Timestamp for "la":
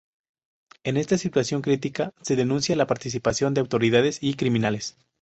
2.75-2.87